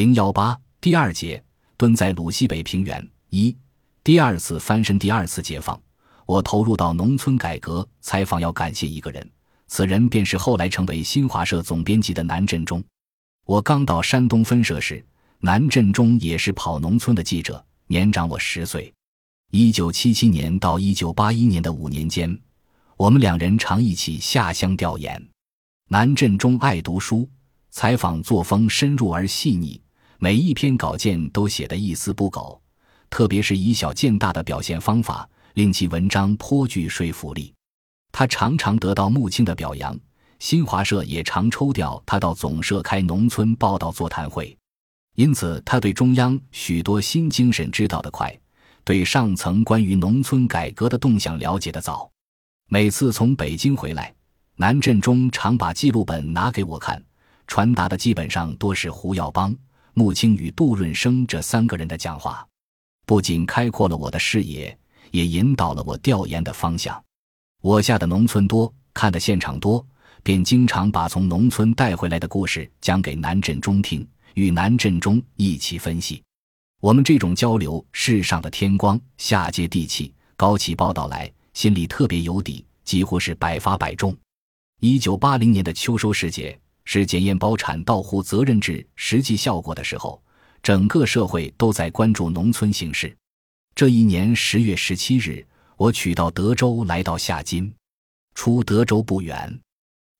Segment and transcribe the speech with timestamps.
[0.00, 1.44] 零幺八第二节，
[1.76, 3.06] 蹲在鲁西北平原。
[3.28, 3.54] 一，
[4.02, 5.78] 第二次翻身，第二次解放。
[6.24, 9.30] 我投入到农村改革采访，要感谢一个人，
[9.66, 12.82] 此人便是后来成为新华社总编辑的南振中。
[13.44, 15.04] 我刚到山东分社时，
[15.40, 18.90] 南振中也是跑农村的记者，年长我十岁。
[19.50, 22.40] 一九七七年到一九八一年的五年间，
[22.96, 25.22] 我们两人常一起下乡调研。
[25.88, 27.28] 南振中爱读书，
[27.70, 29.78] 采访作风深入而细腻，
[30.22, 32.60] 每一篇稿件都写得一丝不苟，
[33.08, 35.26] 特别是以小见大的表现方法。
[35.54, 37.52] 令其文章颇具说服力，
[38.12, 39.98] 他常常得到穆青的表扬。
[40.38, 44.56] 新华社也常抽调他到总社开农村报道座谈会，
[45.16, 48.32] 因此他对中央许多新精神知道得快，
[48.84, 52.08] 对上层关于农村改革的动向了解得早。
[52.68, 54.14] 每次从北京回来，
[54.54, 57.02] 南振中常把记录本拿给我看，
[57.48, 59.54] 传达的基本上多是胡耀邦、
[59.94, 62.46] 穆青与杜润生这三个人的讲话，
[63.06, 64.76] 不仅开阔了我的视野。
[65.10, 67.02] 也引导了我调研的方向。
[67.62, 69.84] 我下的农村多，看的现场多，
[70.22, 76.22] 便经常把从农村带回来的故事讲给南振中听，与南振中一起分析。
[76.80, 84.16] 我们这种交流，世上的天光，下接地气，高起报道来，心里特别有底，几乎是百发百中。
[84.80, 90.22] 一九八零年的秋收时节，是检验包产到户责任制实际效果的时候，
[90.62, 93.16] 整个社会都在关注农村形势。
[93.74, 97.72] 这一年十月十七日，我取到德州，来到夏津。
[98.34, 99.60] 出德州不远，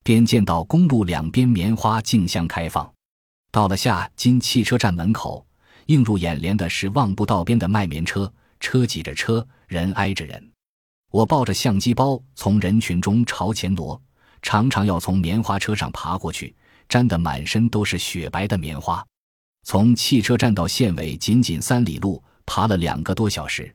[0.03, 2.91] 便见到公路两边棉花竞相开放。
[3.51, 5.45] 到了夏津汽车站门口，
[5.87, 10.51] 映入眼帘的是望不到边的卖棉车，车挤着车，人挨着人。
[11.11, 14.01] 我抱着相机包从人群中朝前挪，
[14.43, 16.55] 常常要从棉花车上爬过去，
[16.89, 19.05] 沾得满身都是雪白的棉花。
[19.63, 22.23] 从汽车站到县委仅仅三里路。
[22.47, 23.73] 爬了两个多小时，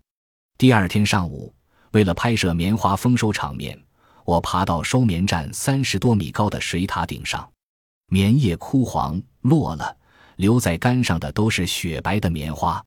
[0.57, 1.53] 第二天上午，
[1.91, 3.81] 为了拍摄棉花丰收场面，
[4.25, 7.49] 我爬到收棉站三十多米高的水塔顶上。
[8.07, 9.95] 棉叶枯黄落了，
[10.35, 12.83] 留在杆上的都是雪白的棉花。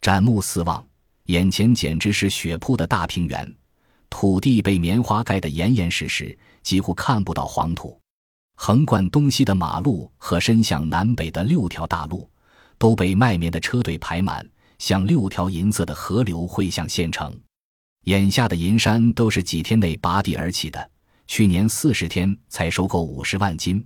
[0.00, 0.86] 展目四望，
[1.24, 3.52] 眼前简直是雪铺的大平原，
[4.16, 8.00] 土地被棉花盖得严严实实，几乎看不到黄土。
[8.54, 12.30] 横贯东西的马路和伸向南北的六条大路，
[12.78, 14.48] 都被卖棉的车队排满。
[14.78, 17.36] 像六条银色的河流汇向县城，
[18.04, 20.90] 眼下的银山都是几天内拔地而起的。
[21.26, 23.84] 去年四十天才收购五十万斤，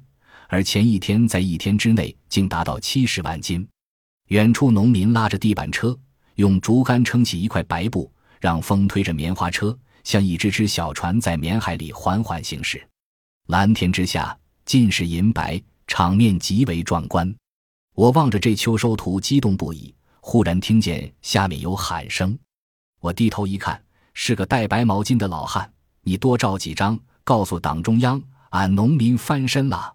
[0.49, 3.66] 而前一天在一天之内竟达到七十万斤。
[4.27, 5.99] 远处农民拉着地板车，
[6.34, 9.77] 用竹竿撑起一块白布，让风推着棉花车，
[10.09, 12.83] 像一只只小船在棉海里缓缓行驶。
[13.49, 17.37] 蓝天之下尽是银白，场面极为壮观。
[17.95, 19.95] 我望着这秋收图，激动不已。
[20.23, 22.39] 忽然听见下面有喊声，
[23.01, 23.79] 我低头一看，
[24.15, 25.71] 是个戴白毛巾的老汉。
[26.01, 29.95] 你多照几张，告诉党中央，俺农民翻身了。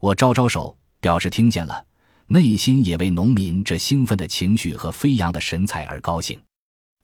[0.00, 1.86] 我招招手，表示听见了，
[2.26, 6.36] 内心也为农民这兴奋的情绪和飞扬的神采而高兴。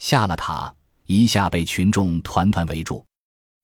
[0.00, 0.74] 下了塔，
[1.10, 3.04] 一下被群众团团围住。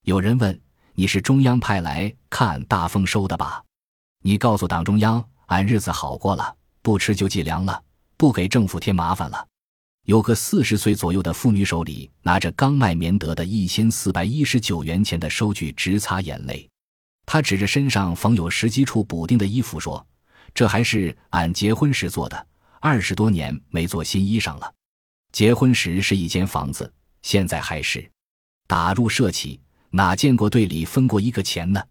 [0.03, 0.61] 有人问
[0.95, 3.62] ：“你是中央派来看大丰收的吧？”
[4.25, 6.53] 你告诉党中央，俺日子好过了，
[6.83, 7.81] 不吃就计粮了。
[8.17, 9.47] 不给政府添麻烦了。
[10.06, 16.69] 有个四十岁左右的妇女手里拿着刚卖棉得的一千四百一十九元钱的收据，直擦眼泪。
[17.27, 20.05] 她指着身上缝有十几处补丁的衣服说
[20.53, 22.47] ：“这还是俺结婚时做的，
[22.81, 24.73] 二十多年没做新衣裳了。
[25.31, 26.91] 结婚时是一间房子，
[27.26, 28.09] 现在还是。
[28.69, 29.60] 打入社起，
[29.91, 31.84] 哪见过队里分过一个钱呢？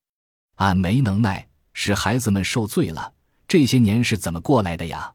[0.56, 3.14] 俺没能耐，使孩子们受罪了。
[3.46, 5.14] 这些年是怎么过来的呀？”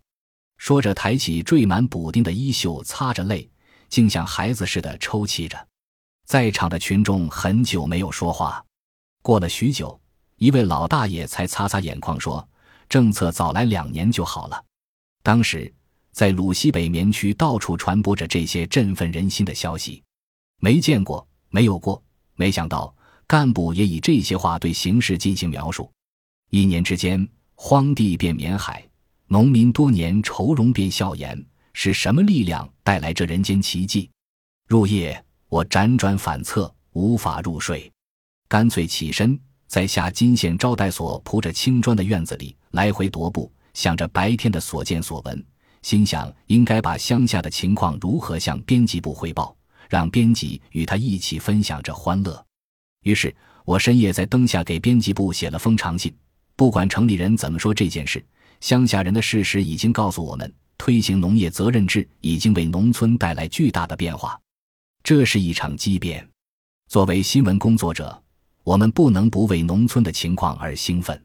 [0.58, 3.50] 说着，抬起缀满补丁的衣袖，擦着泪，
[3.88, 5.66] 竟像孩子似的抽泣着。
[6.26, 8.62] 在场的群众很久没有说话。
[9.22, 9.98] 过了许久，
[10.36, 12.46] 一位老大爷才擦擦眼眶，说
[12.90, 14.64] ：“政策早来两年就好了。”
[15.24, 15.72] 当时，
[16.12, 20.02] 在鲁西北棉区到处传播着这些振奋人心的消息。
[20.60, 22.00] 没见过，没有过，
[22.36, 22.94] 没想到
[23.26, 25.90] 干部也以这些话对形势进行描述。
[26.50, 28.86] 一年之间，荒地变棉海。
[29.26, 31.42] 农民多年愁容变笑颜，
[31.72, 34.10] 是什么力量带来这人间奇迹？
[34.66, 37.90] 入夜，我辗转反侧，无法入睡，
[38.48, 45.46] 干脆起身，在下金县招待所铺着青砖的院子里来回踱步，想着白天的所见所闻，
[45.82, 49.56] 心想应该把乡下的情况如何向编辑部汇报，
[49.90, 52.42] 让编辑与他一起分享着欢乐。
[53.02, 53.34] 于是
[53.64, 56.14] 我深夜在灯下给编辑部写了封长信，
[56.54, 58.24] 不管城里人怎么说这件事。
[58.60, 64.38] 乡下人的事实已经告诉我们，推行农业责任制已经为农村带来巨大的变化。
[65.02, 66.26] 这是一场激变。
[66.88, 68.22] 作为新闻工作者，
[68.62, 71.20] 我们不能不为农村的情况而兴奋。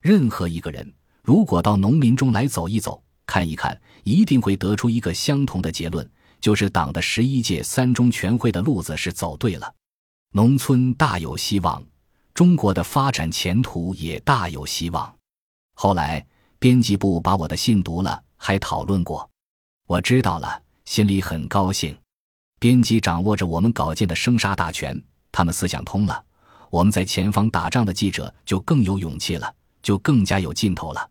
[0.00, 6.08] 任何一个人如果到农民中来走一走、看一看，一定会得出一个相同的结论，
[6.40, 9.74] 就是党的十一届三中全会的路子是走对了。
[10.32, 11.82] 农村大有希望，
[12.34, 15.14] 中国的发展前途也大有希望。
[15.74, 16.24] 后来，
[16.58, 19.28] 编辑部把我的信读了，还讨论过。
[19.86, 21.96] 我知道了，心里很高兴。
[22.58, 25.00] 编辑掌握着我们稿件的生杀大权，
[25.30, 26.24] 他们思想通了，
[26.70, 31.08] 我们在前方打仗的记者就更有勇气了，就更加有劲头了。